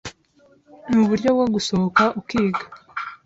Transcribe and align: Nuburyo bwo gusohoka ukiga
Nuburyo 0.89 1.29
bwo 1.35 1.45
gusohoka 1.53 2.03
ukiga 2.19 2.61